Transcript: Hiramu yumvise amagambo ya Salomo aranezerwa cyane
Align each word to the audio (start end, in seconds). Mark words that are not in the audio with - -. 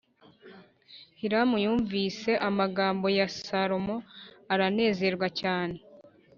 Hiramu 1.19 1.55
yumvise 1.65 2.31
amagambo 2.47 3.05
ya 3.17 3.27
Salomo 3.39 3.95
aranezerwa 4.53 5.27
cyane 5.39 5.77